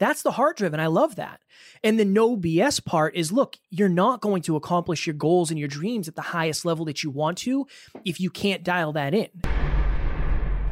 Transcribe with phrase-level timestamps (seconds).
[0.00, 0.80] That's the heart driven.
[0.80, 1.40] I love that.
[1.84, 5.58] And the no BS part is look, you're not going to accomplish your goals and
[5.58, 7.66] your dreams at the highest level that you want to
[8.06, 9.28] if you can't dial that in.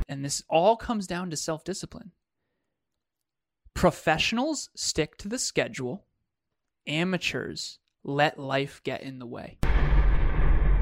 [0.09, 2.13] And this all comes down to self discipline.
[3.75, 6.07] Professionals stick to the schedule,
[6.87, 9.59] amateurs let life get in the way.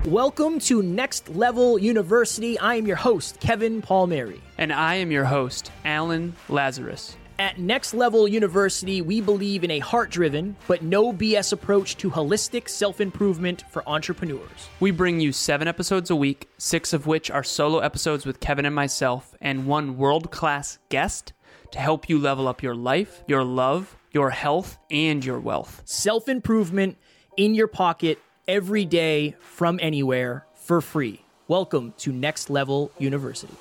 [0.07, 2.57] Welcome to Next Level University.
[2.61, 4.41] I am your host, Kevin Palmieri.
[4.57, 7.17] And I am your host, Alan Lazaros.
[7.39, 12.11] At Next Level University, we believe in a heart driven, but no BS approach to
[12.11, 14.71] holistic self improvement for entrepreneurs.
[14.81, 18.64] We bring you seven episodes a week, six of which are solo episodes with Kevin
[18.64, 21.35] and myself, and one world class guest
[21.72, 25.82] to help you level up your life, your love, your health, and your wealth.
[25.84, 26.96] Self improvement
[27.37, 31.21] in your pocket every day from anywhere for free.
[31.48, 33.55] Welcome to Next Level University.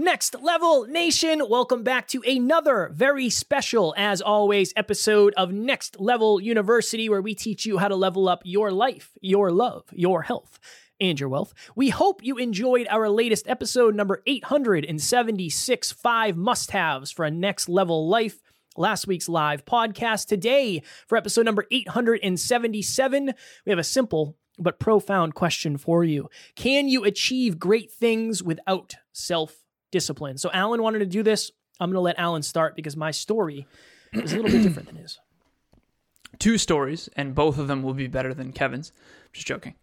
[0.00, 6.40] Next Level Nation, welcome back to another very special, as always, episode of Next Level
[6.40, 10.58] University, where we teach you how to level up your life, your love, your health,
[11.02, 11.52] and your wealth.
[11.76, 17.68] We hope you enjoyed our latest episode, number 876 Five Must Haves for a Next
[17.68, 18.40] Level Life.
[18.78, 20.28] Last week's live podcast.
[20.28, 23.34] Today, for episode number 877,
[23.66, 26.30] we have a simple but profound question for you.
[26.56, 29.59] Can you achieve great things without self
[29.90, 30.38] discipline.
[30.38, 31.50] So Alan wanted to do this.
[31.78, 33.66] I'm going to let Alan start because my story
[34.12, 35.18] is a little bit different than his.
[36.38, 38.92] Two stories, and both of them will be better than Kevin's.
[39.32, 39.74] Just joking.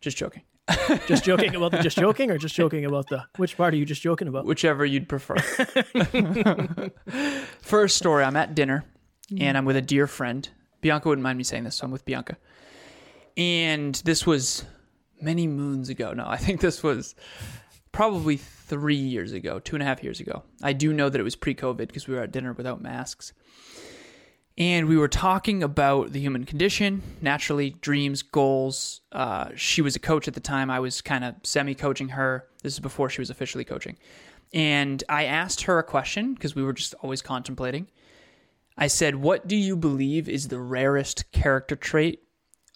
[0.00, 0.42] Just joking.
[1.06, 3.84] just joking about the just joking, or just joking about the which part are you
[3.84, 4.46] just joking about?
[4.46, 5.36] Whichever you'd prefer.
[7.60, 8.84] First story I'm at dinner,
[9.30, 9.42] mm-hmm.
[9.42, 10.48] and I'm with a dear friend.
[10.80, 12.36] Bianca wouldn't mind me saying this, so I'm with Bianca.
[13.36, 14.64] And this was
[15.20, 16.12] many moons ago.
[16.12, 17.14] No, I think this was
[17.96, 20.42] probably three years ago, two and a half years ago.
[20.62, 23.32] I do know that it was pre COVID because we were at dinner without masks.
[24.58, 29.00] And we were talking about the human condition, naturally, dreams, goals.
[29.12, 30.68] Uh, she was a coach at the time.
[30.70, 32.46] I was kind of semi coaching her.
[32.62, 33.96] This is before she was officially coaching.
[34.52, 37.88] And I asked her a question because we were just always contemplating.
[38.76, 42.24] I said, What do you believe is the rarest character trait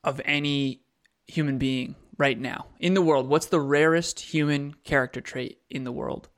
[0.03, 0.81] of any
[1.27, 3.27] human being right now in the world?
[3.27, 6.29] What's the rarest human character trait in the world?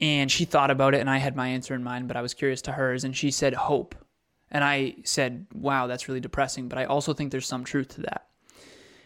[0.00, 2.34] And she thought about it, and I had my answer in mind, but I was
[2.34, 3.04] curious to hers.
[3.04, 3.94] And she said, Hope.
[4.50, 8.02] And I said, Wow, that's really depressing, but I also think there's some truth to
[8.02, 8.26] that.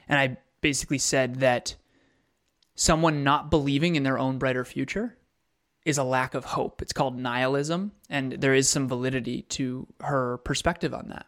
[0.08, 1.74] And I basically said that
[2.76, 5.16] someone not believing in their own brighter future
[5.84, 6.82] is a lack of hope.
[6.82, 11.26] It's called nihilism, and there is some validity to her perspective on that.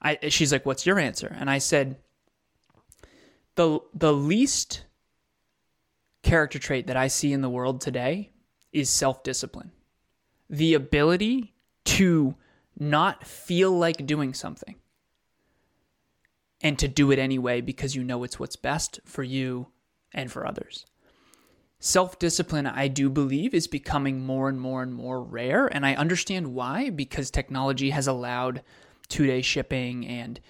[0.00, 1.96] I, she's like, "What's your answer?" And I said,
[3.60, 4.84] the the least
[6.22, 8.30] character trait that I see in the world today
[8.72, 9.70] is self-discipline.
[10.48, 11.52] The ability
[11.84, 12.36] to
[12.78, 14.76] not feel like doing something
[16.62, 19.66] and to do it anyway because you know it's what's best for you
[20.14, 20.86] and for others.
[21.78, 25.66] Self discipline, I do believe, is becoming more and more and more rare.
[25.66, 28.62] And I understand why, because technology has allowed
[29.08, 30.40] two day shipping and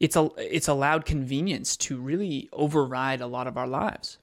[0.00, 4.18] it's a it's allowed convenience to really override a lot of our lives.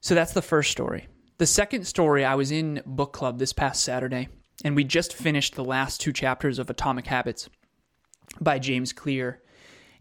[0.00, 1.08] So that's the first story.
[1.38, 4.28] The second story, I was in book club this past Saturday,
[4.64, 7.50] and we just finished the last two chapters of Atomic Habits
[8.40, 9.42] by James Clear.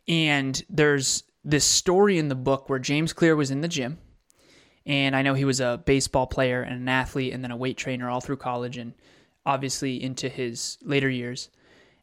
[0.07, 3.97] And there's this story in the book where James Clear was in the gym.
[4.85, 7.77] And I know he was a baseball player and an athlete and then a weight
[7.77, 8.93] trainer all through college and
[9.45, 11.49] obviously into his later years.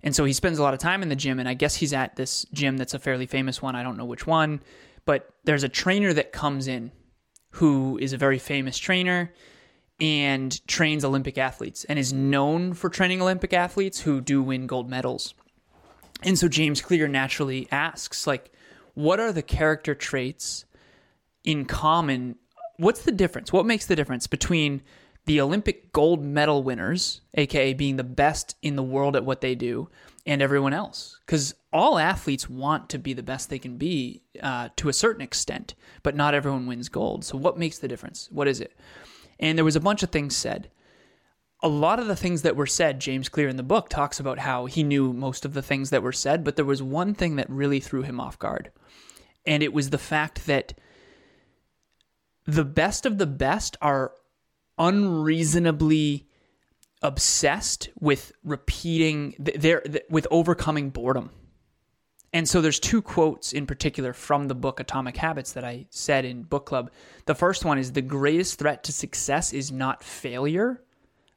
[0.03, 1.93] And so he spends a lot of time in the gym, and I guess he's
[1.93, 3.77] at this gym that's a fairly famous one.
[3.77, 4.61] I don't know which one,
[5.05, 6.91] but there's a trainer that comes in
[7.51, 9.33] who is a very famous trainer
[10.01, 14.91] and trains Olympic athletes and is known for training Olympic athletes who do win gold
[14.91, 15.35] medals.
[16.25, 18.51] And so James Clear naturally asks, like,
[18.95, 20.65] what are the character traits
[21.45, 22.37] in common?
[22.77, 23.53] What's the difference?
[23.53, 24.83] What makes the difference between
[25.27, 29.55] the Olympic gold medal winners, aka being the best in the world at what they
[29.55, 29.89] do,
[30.27, 31.19] and everyone else.
[31.25, 35.23] Because all athletes want to be the best they can be uh, to a certain
[35.23, 37.25] extent, but not everyone wins gold.
[37.25, 38.29] So, what makes the difference?
[38.31, 38.77] What is it?
[39.39, 40.71] And there was a bunch of things said.
[41.65, 44.41] A lot of the things that were said, James Clear in the book talks about
[44.41, 47.37] how he knew most of the things that were said, but there was one thing
[47.37, 48.73] that really threw him off guard.
[49.47, 50.75] And it was the fact that
[52.47, 54.13] the best of the best are
[54.83, 56.27] unreasonably
[57.03, 61.31] obsessed with repeating they're with overcoming boredom
[62.33, 66.25] And so there's two quotes in particular from the book Atomic Habits that I said
[66.25, 66.91] in book club.
[67.27, 70.83] The first one is the greatest threat to success is not failure,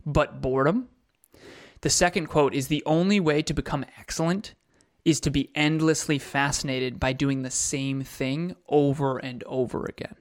[0.06, 0.88] but boredom.
[1.82, 4.56] The second quote is the only way to become excellent
[5.04, 10.16] is to be endlessly fascinated by doing the same thing over and over again.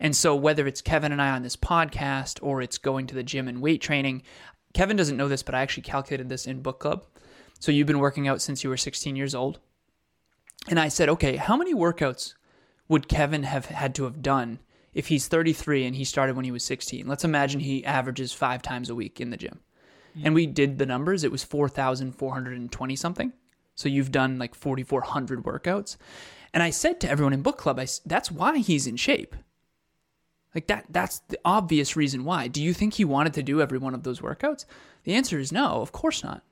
[0.00, 3.22] And so, whether it's Kevin and I on this podcast or it's going to the
[3.22, 4.22] gym and weight training,
[4.72, 7.04] Kevin doesn't know this, but I actually calculated this in book club.
[7.58, 9.60] So, you've been working out since you were 16 years old.
[10.68, 12.34] And I said, okay, how many workouts
[12.88, 14.58] would Kevin have had to have done
[14.92, 17.06] if he's 33 and he started when he was 16?
[17.06, 19.60] Let's imagine he averages five times a week in the gym.
[20.14, 20.26] Hmm.
[20.26, 23.32] And we did the numbers, it was 4,420 something.
[23.74, 25.96] So you've done like 4,400 workouts.
[26.52, 29.34] And I said to everyone in book club, I, that's why he's in shape.
[30.54, 32.48] Like that, that's the obvious reason why.
[32.48, 34.64] Do you think he wanted to do every one of those workouts?
[35.04, 36.42] The answer is no, of course not.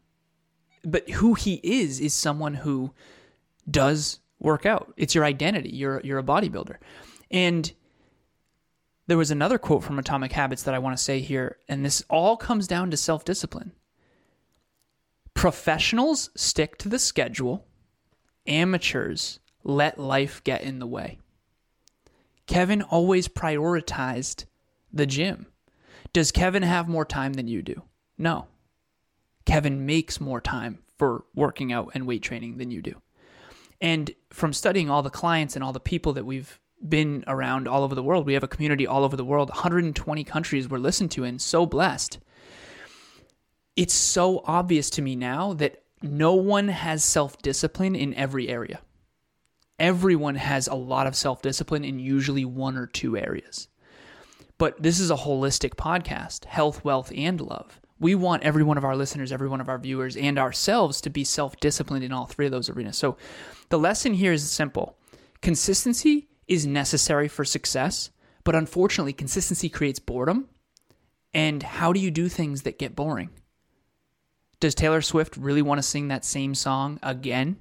[0.84, 2.92] But who he is, is someone who
[3.68, 4.92] does work out.
[4.96, 5.70] It's your identity.
[5.70, 6.76] You're, you're a bodybuilder.
[7.30, 7.72] And
[9.08, 12.04] there was another quote from Atomic Habits that I want to say here, and this
[12.08, 13.72] all comes down to self discipline.
[15.34, 17.66] Professionals stick to the schedule,
[18.46, 21.18] amateurs let life get in the way.
[22.48, 24.46] Kevin always prioritized
[24.92, 25.46] the gym.
[26.12, 27.82] Does Kevin have more time than you do?
[28.16, 28.46] No.
[29.44, 33.00] Kevin makes more time for working out and weight training than you do.
[33.80, 37.84] And from studying all the clients and all the people that we've been around all
[37.84, 38.26] over the world.
[38.26, 39.50] We have a community all over the world.
[39.50, 42.18] 120 countries we're listened to and so blessed.
[43.76, 48.80] It's so obvious to me now that no one has self discipline in every area.
[49.78, 53.68] Everyone has a lot of self discipline in usually one or two areas.
[54.58, 57.80] But this is a holistic podcast health, wealth, and love.
[58.00, 61.10] We want every one of our listeners, every one of our viewers, and ourselves to
[61.10, 62.98] be self disciplined in all three of those arenas.
[62.98, 63.16] So
[63.68, 64.96] the lesson here is simple
[65.40, 68.10] consistency is necessary for success,
[68.42, 70.48] but unfortunately, consistency creates boredom.
[71.34, 73.30] And how do you do things that get boring?
[74.60, 77.58] Does Taylor Swift really want to sing that same song again?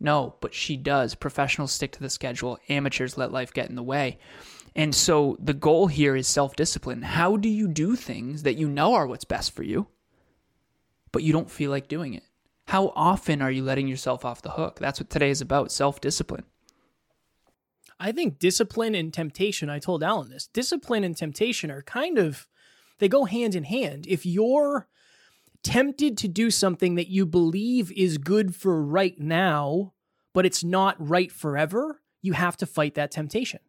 [0.00, 1.14] No, but she does.
[1.14, 4.18] Professionals stick to the schedule, amateurs let life get in the way.
[4.76, 7.02] And so the goal here is self discipline.
[7.02, 9.88] How do you do things that you know are what's best for you,
[11.10, 12.22] but you don't feel like doing it?
[12.66, 14.78] How often are you letting yourself off the hook?
[14.78, 16.44] That's what today is about self discipline.
[17.98, 22.46] I think discipline and temptation, I told Alan this, discipline and temptation are kind of,
[22.98, 24.06] they go hand in hand.
[24.06, 24.86] If you're
[25.62, 29.92] tempted to do something that you believe is good for right now,
[30.34, 33.60] but it's not right forever, you have to fight that temptation.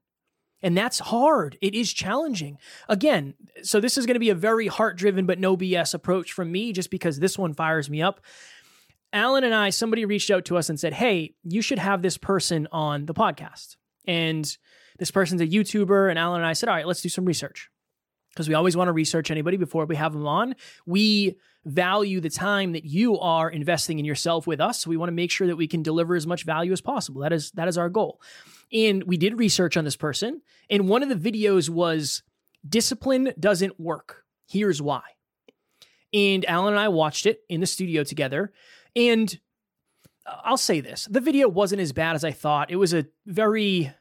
[0.62, 1.58] And that's hard.
[1.62, 2.58] It is challenging.
[2.90, 3.34] Again,
[3.64, 6.52] so this is going to be a very heart driven but no BS approach from
[6.52, 8.20] me just because this one fires me up.
[9.14, 12.18] Alan and I, somebody reached out to us and said, Hey, you should have this
[12.18, 13.78] person on the podcast.
[14.06, 14.58] And
[14.98, 16.10] this person's a YouTuber.
[16.10, 17.70] And Alan and I said, all right, let's do some research
[18.40, 20.56] because we always want to research anybody before we have them on.
[20.86, 24.80] We value the time that you are investing in yourself with us.
[24.80, 27.20] So we want to make sure that we can deliver as much value as possible.
[27.20, 28.22] That is that is our goal.
[28.72, 32.24] And we did research on this person, and one of the videos was
[32.66, 34.24] discipline doesn't work.
[34.48, 35.02] Here's why.
[36.14, 38.54] And Alan and I watched it in the studio together,
[38.96, 39.38] and
[40.26, 42.72] I'll say this: the video wasn't as bad as I thought.
[42.72, 43.92] It was a very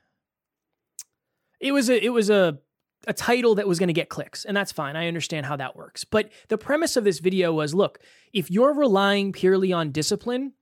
[1.58, 2.60] it was a it was a
[3.08, 4.94] a title that was going to get clicks, and that's fine.
[4.94, 6.04] I understand how that works.
[6.04, 7.98] But the premise of this video was look,
[8.32, 10.52] if you're relying purely on discipline,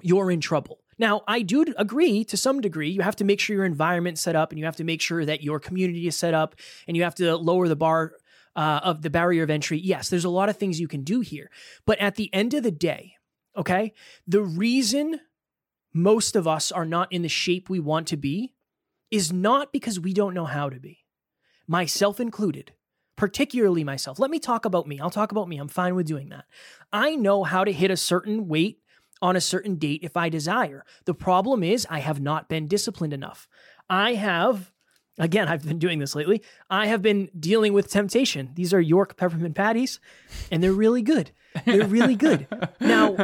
[0.00, 0.78] you're in trouble.
[0.98, 2.90] Now, I do agree to some degree.
[2.90, 5.24] You have to make sure your environment's set up and you have to make sure
[5.24, 6.54] that your community is set up
[6.86, 8.12] and you have to lower the bar
[8.54, 9.78] uh, of the barrier of entry.
[9.78, 11.50] Yes, there's a lot of things you can do here.
[11.86, 13.14] But at the end of the day,
[13.56, 13.94] okay,
[14.26, 15.20] the reason
[15.92, 18.54] most of us are not in the shape we want to be
[19.10, 20.98] is not because we don't know how to be,
[21.70, 22.72] myself included,
[23.16, 24.18] particularly myself.
[24.18, 24.98] Let me talk about me.
[24.98, 25.56] I'll talk about me.
[25.56, 26.46] I'm fine with doing that.
[26.92, 28.80] I know how to hit a certain weight
[29.22, 30.84] on a certain date if I desire.
[31.04, 33.46] The problem is, I have not been disciplined enough.
[33.88, 34.72] I have,
[35.16, 36.42] again, I've been doing this lately.
[36.68, 38.50] I have been dealing with temptation.
[38.54, 40.00] These are York peppermint patties,
[40.50, 41.30] and they're really good.
[41.66, 42.48] They're really good.
[42.80, 43.14] Now,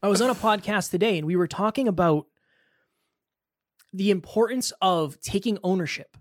[0.00, 2.26] I was on a podcast today and we were talking about
[3.92, 6.16] the importance of taking ownership.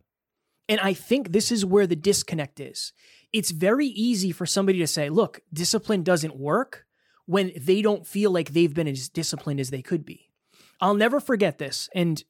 [0.70, 2.94] And I think this is where the disconnect is.
[3.34, 6.86] It's very easy for somebody to say, look, discipline doesn't work
[7.26, 10.30] when they don't feel like they've been as disciplined as they could be.
[10.80, 11.90] I'll never forget this.
[11.94, 12.24] And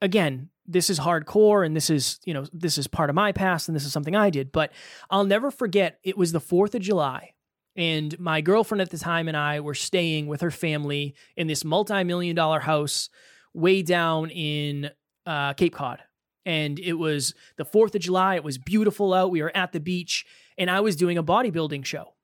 [0.00, 3.68] again, this is hardcore and this is, you know, this is part of my past
[3.68, 4.72] and this is something I did, but
[5.10, 7.34] I'll never forget it was the 4th of July
[7.76, 11.64] And my girlfriend at the time and I were staying with her family in this
[11.64, 13.08] multi million dollar house
[13.54, 14.90] way down in
[15.26, 16.02] uh, Cape Cod.
[16.46, 18.36] And it was the 4th of July.
[18.36, 19.30] It was beautiful out.
[19.30, 20.24] We were at the beach,
[20.56, 22.14] and I was doing a bodybuilding show.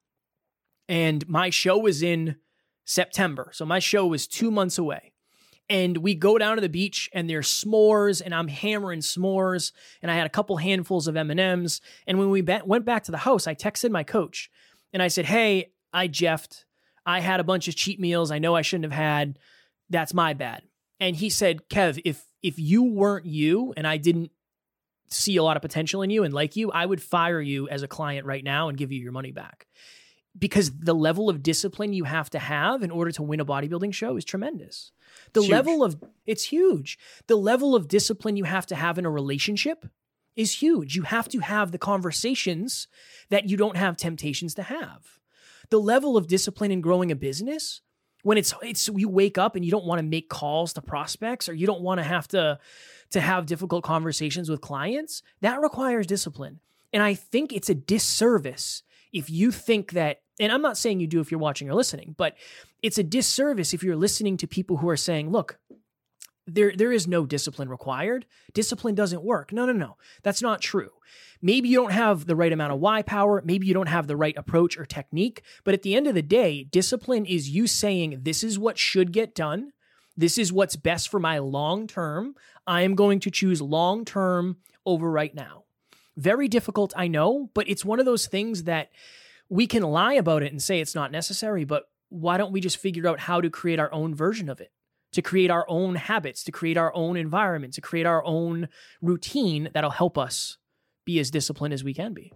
[0.88, 2.36] And my show was in
[2.84, 3.50] September.
[3.52, 5.12] So my show was two months away.
[5.68, 10.12] And we go down to the beach and there's s'mores and I'm hammering s'mores and
[10.12, 13.48] I had a couple handfuls of M&Ms and when we went back to the house
[13.48, 14.48] I texted my coach
[14.92, 16.64] and I said, "Hey, I jeffed.
[17.04, 19.40] I had a bunch of cheat meals I know I shouldn't have had.
[19.90, 20.62] That's my bad."
[21.00, 24.30] And he said, "Kev, if if you weren't you and I didn't
[25.08, 27.82] see a lot of potential in you and like you, I would fire you as
[27.82, 29.66] a client right now and give you your money back."
[30.38, 33.94] Because the level of discipline you have to have in order to win a bodybuilding
[33.94, 34.92] show is tremendous.
[35.32, 36.98] The It's level of it's huge.
[37.26, 39.86] The level of discipline you have to have in a relationship
[40.34, 40.94] is huge.
[40.94, 42.86] You have to have the conversations
[43.30, 45.18] that you don't have temptations to have.
[45.70, 47.80] The level of discipline in growing a business
[48.26, 51.48] when it's it's you wake up and you don't want to make calls to prospects
[51.48, 52.58] or you don't want to have to
[53.10, 56.58] to have difficult conversations with clients, that requires discipline.
[56.92, 61.06] And I think it's a disservice if you think that and I'm not saying you
[61.06, 62.36] do if you're watching or listening, but
[62.82, 65.60] it's a disservice if you're listening to people who are saying, "Look,
[66.46, 68.26] there there is no discipline required.
[68.54, 69.96] Discipline doesn't work." No, no, no.
[70.22, 70.90] That's not true.
[71.42, 74.16] Maybe you don't have the right amount of why power, maybe you don't have the
[74.16, 78.20] right approach or technique, but at the end of the day, discipline is you saying,
[78.22, 79.72] "This is what should get done.
[80.16, 82.34] This is what's best for my long term.
[82.66, 85.64] I am going to choose long term over right now."
[86.16, 88.90] Very difficult, I know, but it's one of those things that
[89.50, 92.78] we can lie about it and say it's not necessary, but why don't we just
[92.78, 94.72] figure out how to create our own version of it?
[95.16, 98.68] To create our own habits, to create our own environment, to create our own
[99.00, 100.58] routine that'll help us
[101.06, 102.34] be as disciplined as we can be.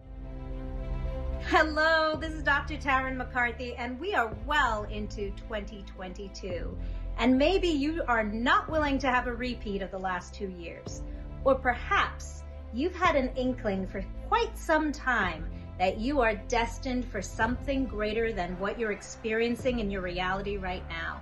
[1.43, 2.79] Hello, this is Dr.
[2.79, 6.75] Taryn McCarthy, and we are well into 2022.
[7.19, 11.03] And maybe you are not willing to have a repeat of the last two years.
[11.45, 15.45] Or perhaps you've had an inkling for quite some time
[15.79, 20.89] that you are destined for something greater than what you're experiencing in your reality right
[20.89, 21.21] now.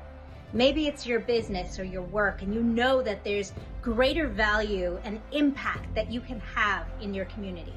[0.54, 3.52] Maybe it's your business or your work, and you know that there's
[3.82, 7.74] greater value and impact that you can have in your community.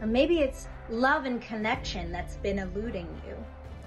[0.00, 3.36] Or maybe it's love and connection that's been eluding you.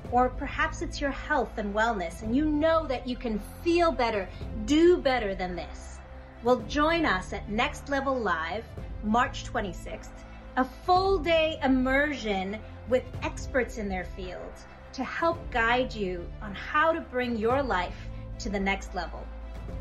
[0.09, 4.29] Or perhaps it's your health and wellness, and you know that you can feel better,
[4.65, 5.99] do better than this.
[6.43, 8.63] Well, join us at Next Level Live,
[9.03, 10.23] March 26th,
[10.55, 14.53] a full day immersion with experts in their field
[14.93, 17.95] to help guide you on how to bring your life
[18.39, 19.25] to the next level.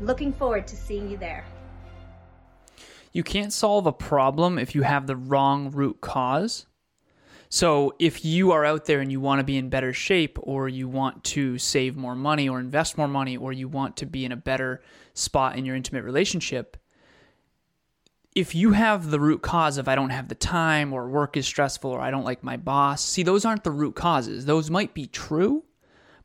[0.01, 1.45] Looking forward to seeing you there.
[3.11, 6.65] You can't solve a problem if you have the wrong root cause.
[7.49, 10.67] So, if you are out there and you want to be in better shape, or
[10.67, 14.25] you want to save more money, or invest more money, or you want to be
[14.25, 14.81] in a better
[15.13, 16.77] spot in your intimate relationship,
[18.35, 21.45] if you have the root cause of I don't have the time, or work is
[21.45, 24.45] stressful, or I don't like my boss, see, those aren't the root causes.
[24.45, 25.63] Those might be true,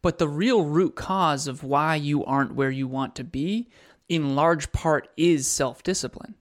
[0.01, 3.69] but the real root cause of why you aren't where you want to be,
[4.09, 6.35] in large part, is self discipline.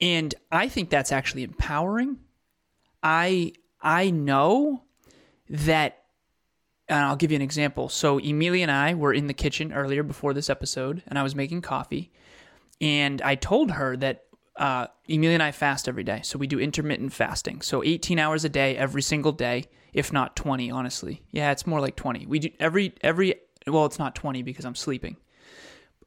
[0.00, 2.18] And I think that's actually empowering.
[3.02, 4.84] I I know
[5.48, 5.98] that
[6.88, 7.88] and I'll give you an example.
[7.88, 11.36] So Emilia and I were in the kitchen earlier before this episode, and I was
[11.36, 12.10] making coffee,
[12.80, 14.24] and I told her that
[14.60, 16.20] uh, Emilia and I fast every day.
[16.22, 17.62] So we do intermittent fasting.
[17.62, 19.64] So 18 hours a day, every single day,
[19.94, 21.22] if not 20, honestly.
[21.32, 22.26] Yeah, it's more like 20.
[22.26, 23.34] We do every every.
[23.66, 25.16] Well, it's not 20 because I'm sleeping.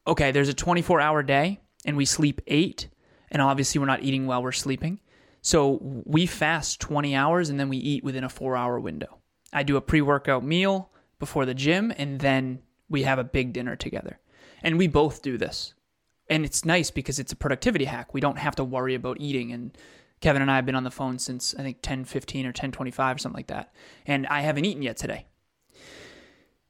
[0.06, 2.88] Okay, there's a 24 hour day, and we sleep eight,
[3.30, 5.00] and obviously we're not eating while we're sleeping.
[5.42, 9.18] So we fast 20 hours and then we eat within a four hour window.
[9.52, 13.52] I do a pre workout meal before the gym and then we have a big
[13.52, 14.20] dinner together.
[14.62, 15.74] And we both do this.
[16.28, 18.14] And it's nice because it's a productivity hack.
[18.14, 19.52] We don't have to worry about eating.
[19.52, 19.76] And
[20.20, 23.18] Kevin and I have been on the phone since I think 10:15 or 10:25 or
[23.18, 23.74] something like that.
[24.06, 25.26] And I haven't eaten yet today.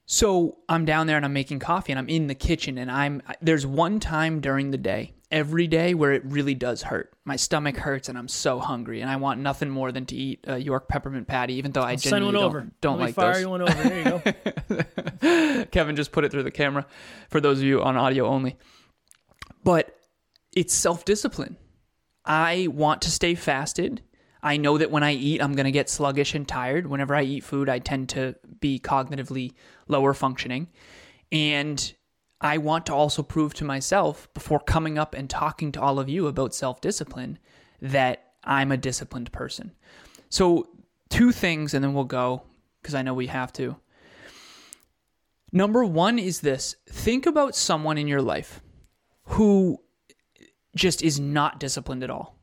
[0.06, 3.22] So I'm down there and I'm making coffee and I'm in the kitchen and I'm
[3.40, 7.12] there's one time during the day every day where it really does hurt.
[7.24, 10.40] My stomach hurts and I'm so hungry and I want nothing more than to eat
[10.44, 12.70] a York peppermint patty, even though I Send genuinely one over.
[12.82, 13.42] don't like fire those.
[13.42, 13.72] you one over.
[13.72, 14.22] There
[14.68, 14.82] you
[15.20, 15.64] go.
[15.72, 16.86] Kevin just put it through the camera
[17.30, 18.56] for those of you on audio only.
[19.64, 19.96] But
[20.54, 21.56] it's self discipline.
[22.24, 24.02] I want to stay fasted.
[24.42, 26.86] I know that when I eat, I'm going to get sluggish and tired.
[26.86, 29.52] Whenever I eat food, I tend to be cognitively
[29.88, 30.68] lower functioning.
[31.32, 31.94] And
[32.42, 36.10] I want to also prove to myself before coming up and talking to all of
[36.10, 37.38] you about self discipline
[37.80, 39.72] that I'm a disciplined person.
[40.28, 40.68] So,
[41.08, 42.42] two things, and then we'll go.
[42.82, 43.76] because I know we have to.
[45.52, 48.60] Number one is this think about someone in your life
[49.26, 49.78] who
[50.74, 52.38] just is not disciplined at all.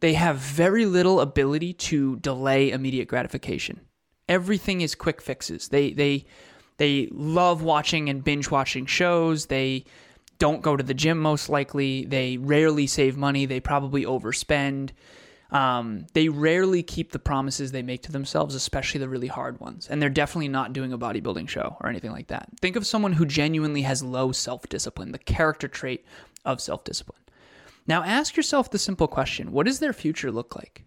[0.00, 3.80] They have very little ability to delay immediate gratification.
[4.28, 5.68] Everything is quick fixes.
[5.68, 6.26] They they
[6.78, 9.46] they love watching and binge watching shows.
[9.46, 9.84] They
[10.38, 12.04] don't go to the gym most likely.
[12.04, 13.46] They rarely save money.
[13.46, 14.90] They probably overspend.
[15.52, 19.86] Um, they rarely keep the promises they make to themselves, especially the really hard ones.
[19.88, 22.48] And they're definitely not doing a bodybuilding show or anything like that.
[22.60, 26.06] Think of someone who genuinely has low self discipline, the character trait
[26.44, 27.20] of self discipline.
[27.86, 30.84] Now ask yourself the simple question what does their future look like?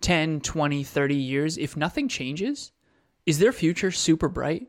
[0.00, 1.58] 10, 20, 30 years?
[1.58, 2.72] If nothing changes,
[3.26, 4.68] is their future super bright?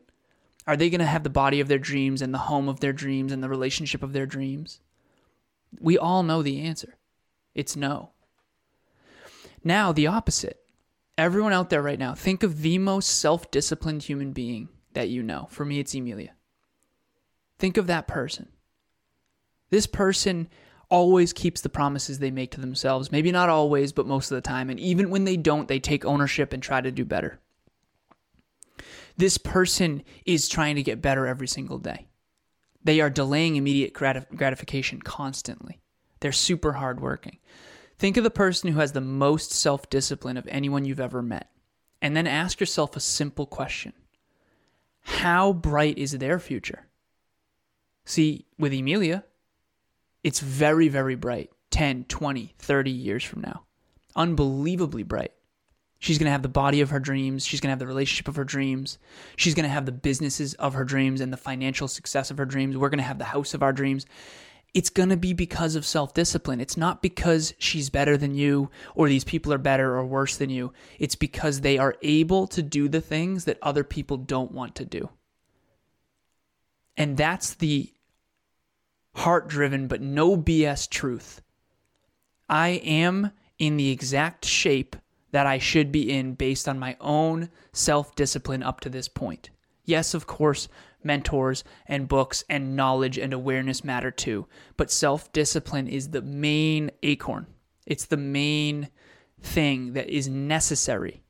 [0.66, 2.92] Are they going to have the body of their dreams and the home of their
[2.92, 4.80] dreams and the relationship of their dreams?
[5.80, 6.96] We all know the answer.
[7.54, 8.10] It's no.
[9.62, 10.60] Now, the opposite.
[11.18, 15.22] Everyone out there right now, think of the most self disciplined human being that you
[15.22, 15.48] know.
[15.50, 16.34] For me, it's Emilia.
[17.58, 18.48] Think of that person.
[19.68, 20.48] This person
[20.88, 23.12] always keeps the promises they make to themselves.
[23.12, 24.70] Maybe not always, but most of the time.
[24.70, 27.38] And even when they don't, they take ownership and try to do better.
[29.16, 32.08] This person is trying to get better every single day.
[32.82, 35.80] They are delaying immediate gratif- gratification constantly.
[36.20, 37.38] They're super hardworking.
[38.00, 41.50] Think of the person who has the most self discipline of anyone you've ever met.
[42.00, 43.92] And then ask yourself a simple question
[45.02, 46.86] How bright is their future?
[48.06, 49.24] See, with Emilia,
[50.24, 53.64] it's very, very bright 10, 20, 30 years from now.
[54.16, 55.32] Unbelievably bright.
[55.98, 57.44] She's going to have the body of her dreams.
[57.44, 58.98] She's going to have the relationship of her dreams.
[59.36, 62.46] She's going to have the businesses of her dreams and the financial success of her
[62.46, 62.78] dreams.
[62.78, 64.06] We're going to have the house of our dreams
[64.72, 66.60] it's going to be because of self discipline.
[66.60, 70.50] It's not because she's better than you or these people are better or worse than
[70.50, 70.72] you.
[70.98, 74.84] It's because they are able to do the things that other people don't want to
[74.84, 75.10] do.
[76.96, 77.92] And that's the
[79.14, 81.42] heart driven, but no BS truth.
[82.48, 84.96] I am in the exact shape
[85.32, 89.50] that I should be in based on my own self discipline up to this point.
[89.84, 90.68] Yes, of course,
[91.02, 94.46] mentors and books and knowledge and awareness matter too.
[94.76, 97.46] But self discipline is the main acorn,
[97.86, 98.88] it's the main
[99.40, 101.22] thing that is necessary.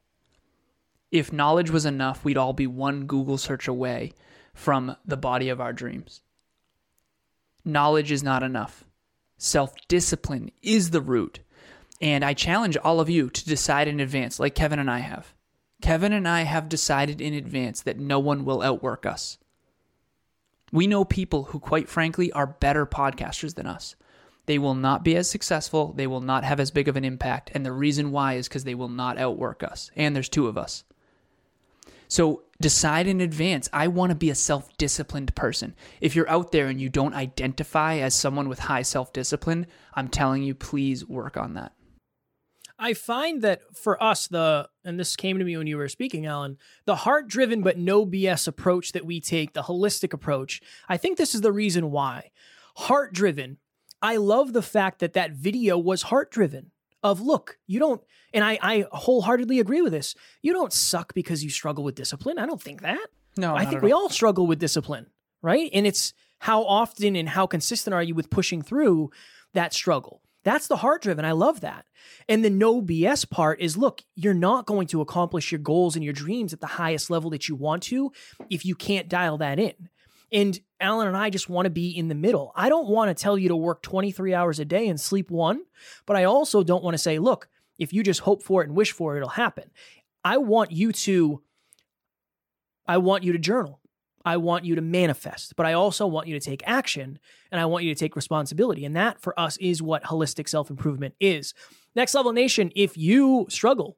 [1.11, 4.13] If knowledge was enough, we'd all be one Google search away
[4.55, 6.23] from the body of our dreams.
[7.65, 8.85] Knowledge is not enough.
[9.37, 11.41] Self discipline is the root.
[12.01, 15.35] And I challenge all of you to decide in advance, like Kevin and I have.
[15.83, 19.39] Kevin and I have decided in advance that no one will outwork us.
[20.73, 23.97] We know people who, quite frankly, are better podcasters than us.
[24.47, 27.51] They will not be as successful, they will not have as big of an impact,
[27.55, 29.91] and the reason why is because they will not outwork us.
[29.95, 30.85] And there's two of us.
[32.09, 33.69] So decide in advance.
[33.73, 35.75] I want to be a self disciplined person.
[36.01, 40.09] If you're out there and you don't identify as someone with high self discipline, I'm
[40.09, 41.73] telling you, please work on that.
[42.81, 46.25] I find that for us, the and this came to me when you were speaking,
[46.25, 50.63] Alan, the heart driven but no BS approach that we take, the holistic approach.
[50.89, 52.31] I think this is the reason why.
[52.77, 53.59] Heart driven.
[54.01, 56.73] I love the fact that that video was heart driven.
[57.03, 58.03] Of look, you don't,
[58.35, 60.15] and I, I wholeheartedly agree with this.
[60.43, 62.39] You don't suck because you struggle with discipline.
[62.39, 63.07] I don't think that.
[63.39, 65.07] No, I think we all struggle with discipline,
[65.41, 65.71] right?
[65.73, 69.11] And it's how often and how consistent are you with pushing through
[69.55, 70.21] that struggle?
[70.43, 71.25] That's the heart driven.
[71.25, 71.85] I love that.
[72.29, 76.05] And the no BS part is look, you're not going to accomplish your goals and
[76.05, 78.13] your dreams at the highest level that you want to
[78.49, 79.75] if you can't dial that in.
[80.33, 82.53] And Alan and I just want to be in the middle.
[82.55, 85.63] I don't want to tell you to work 23 hours a day and sleep one,
[86.07, 87.49] but I also don't want to say, look,
[87.79, 89.71] if you just hope for it and wish for it, it'll happen.
[90.25, 91.43] I want you to
[92.87, 93.80] I want you to journal.
[94.25, 97.19] I want you to manifest, but I also want you to take action
[97.51, 98.85] and I want you to take responsibility.
[98.85, 101.55] And that for us is what holistic self improvement is.
[101.95, 103.97] Next Level Nation, if you struggle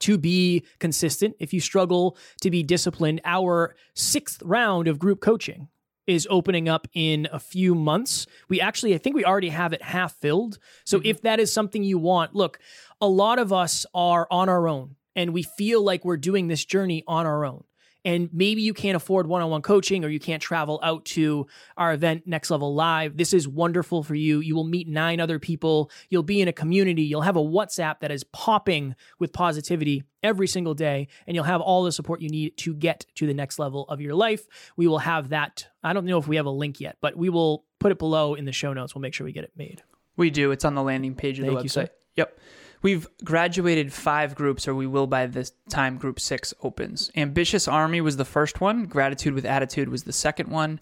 [0.00, 5.68] to be consistent, if you struggle to be disciplined, our sixth round of group coaching
[6.06, 8.26] is opening up in a few months.
[8.48, 10.58] We actually, I think we already have it half filled.
[10.84, 11.08] So mm-hmm.
[11.08, 12.58] if that is something you want, look,
[13.00, 16.64] a lot of us are on our own and we feel like we're doing this
[16.64, 17.64] journey on our own
[18.04, 22.26] and maybe you can't afford one-on-one coaching or you can't travel out to our event
[22.26, 23.16] next level live.
[23.16, 24.40] This is wonderful for you.
[24.40, 25.90] You will meet nine other people.
[26.08, 27.02] You'll be in a community.
[27.02, 31.60] You'll have a whatsapp that is popping with positivity every single day and you'll have
[31.60, 34.46] all the support you need to get to the next level of your life.
[34.76, 35.66] We will have that.
[35.82, 38.34] I don't know if we have a link yet but we will put it below
[38.34, 38.94] in the show notes.
[38.94, 39.82] We'll make sure we get it made.
[40.16, 40.50] We do.
[40.50, 41.82] It's on the landing page of Thank the website.
[41.82, 42.38] You, yep
[42.80, 47.10] We've graduated five groups, or we will by this time group six opens.
[47.16, 50.80] Ambitious Army was the first one, Gratitude with Attitude was the second one,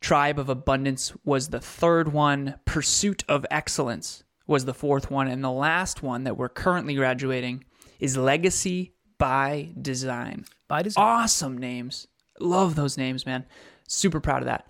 [0.00, 5.44] Tribe of Abundance was the third one, Pursuit of Excellence was the fourth one, and
[5.44, 7.64] the last one that we're currently graduating
[8.00, 10.44] is Legacy by Design.
[10.68, 11.04] By design.
[11.04, 12.06] Awesome names.
[12.40, 13.44] Love those names, man.
[13.88, 14.66] Super proud of that.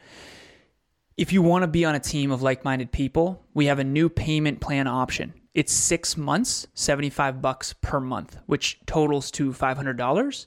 [1.17, 3.85] If you want to be on a team of like minded people, we have a
[3.85, 5.35] new payment plan option.
[5.55, 10.45] It's six months, 75 bucks per month, which totals to $500.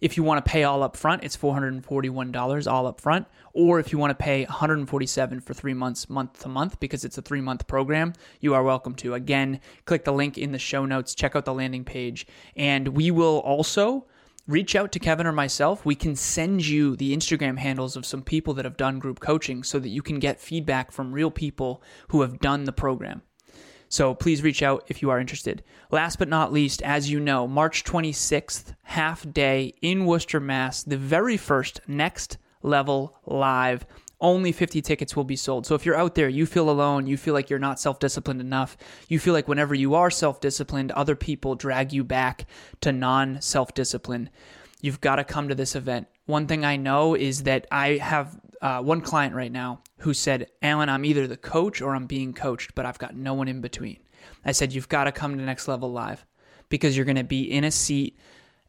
[0.00, 3.26] If you want to pay all up front, it's $441 all up front.
[3.52, 7.18] Or if you want to pay 147 for three months, month to month, because it's
[7.18, 9.14] a three month program, you are welcome to.
[9.14, 13.10] Again, click the link in the show notes, check out the landing page, and we
[13.10, 14.06] will also
[14.46, 15.84] reach out to Kevin or myself.
[15.84, 19.62] We can send you the Instagram handles of some people that have done group coaching
[19.62, 23.22] so that you can get feedback from real people who have done the program.
[23.94, 25.62] So please reach out if you are interested.
[25.92, 30.96] Last but not least, as you know, March 26th, half day in Worcester, Mass, the
[30.96, 33.86] very first Next Level Live.
[34.20, 35.64] Only 50 tickets will be sold.
[35.64, 38.40] So if you're out there, you feel alone, you feel like you're not self disciplined
[38.40, 38.76] enough,
[39.06, 42.46] you feel like whenever you are self disciplined, other people drag you back
[42.80, 44.28] to non self discipline,
[44.80, 46.08] you've got to come to this event.
[46.26, 50.48] One thing I know is that I have uh, one client right now who said,
[50.62, 53.60] Alan, I'm either the coach or I'm being coached, but I've got no one in
[53.60, 53.98] between.
[54.42, 56.24] I said, You've got to come to Next Level Live
[56.70, 58.18] because you're going to be in a seat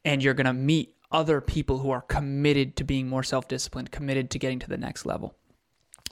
[0.03, 3.89] and you're going to meet other people who are committed to being more self disciplined,
[3.89, 5.33] committed to getting to the next level.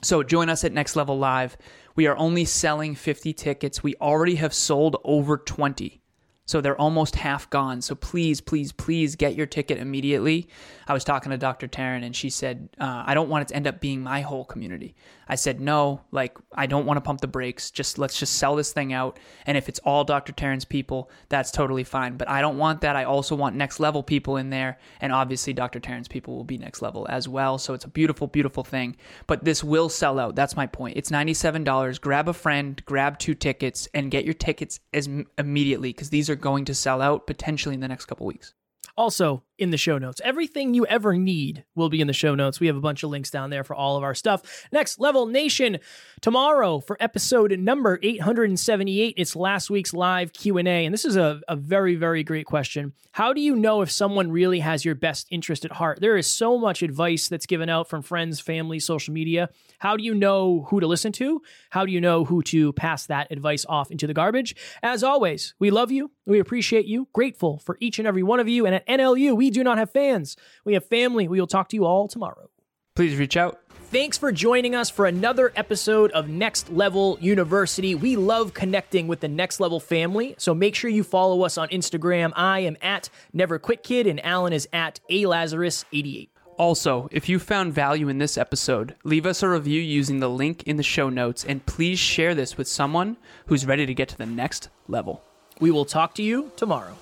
[0.00, 1.58] So join us at Next Level Live.
[1.94, 3.82] We are only selling 50 tickets.
[3.82, 6.00] We already have sold over 20.
[6.46, 7.80] So they're almost half gone.
[7.80, 10.48] So please, please, please get your ticket immediately.
[10.86, 11.66] I was talking to Dr.
[11.68, 14.44] Taryn and she said, uh, I don't want it to end up being my whole
[14.44, 14.94] community.
[15.26, 17.70] I said, no, like, I don't want to pump the brakes.
[17.70, 19.18] Just let's just sell this thing out.
[19.46, 20.32] And if it's all Dr.
[20.32, 22.16] Taryn's people, that's totally fine.
[22.18, 22.96] But I don't want that.
[22.96, 24.78] I also want next level people in there.
[25.00, 25.80] And obviously, Dr.
[25.80, 27.56] Taryn's people will be next level as well.
[27.56, 28.96] So it's a beautiful, beautiful thing.
[29.26, 30.36] But this will sell out.
[30.36, 30.98] That's my point.
[30.98, 32.00] It's $97.
[32.00, 36.33] Grab a friend, grab two tickets, and get your tickets as immediately because these are
[36.36, 38.54] going to sell out potentially in the next couple weeks.
[38.96, 40.20] Also, in the show notes.
[40.24, 42.60] Everything you ever need will be in the show notes.
[42.60, 44.66] We have a bunch of links down there for all of our stuff.
[44.72, 45.78] Next Level Nation
[46.20, 49.14] tomorrow for episode number 878.
[49.16, 52.92] It's last week's live Q&A and this is a, a very very great question.
[53.12, 56.00] How do you know if someone really has your best interest at heart?
[56.00, 59.50] There is so much advice that's given out from friends, family, social media.
[59.84, 61.42] How do you know who to listen to?
[61.68, 64.56] How do you know who to pass that advice off into the garbage?
[64.82, 66.10] As always, we love you.
[66.24, 67.08] We appreciate you.
[67.12, 69.90] Grateful for each and every one of you and at NLU we do not have
[69.90, 70.38] fans.
[70.64, 71.28] We have family.
[71.28, 72.48] We will talk to you all tomorrow.
[72.96, 73.60] Please reach out.
[73.90, 77.94] Thanks for joining us for another episode of Next Level University.
[77.94, 81.68] We love connecting with the Next Level family, so make sure you follow us on
[81.68, 82.32] Instagram.
[82.34, 86.30] I am at Never Quit Kid, and Alan is at A Lazarus88.
[86.56, 90.62] Also, if you found value in this episode, leave us a review using the link
[90.64, 94.18] in the show notes, and please share this with someone who's ready to get to
[94.18, 95.22] the next level.
[95.58, 96.96] We will talk to you tomorrow.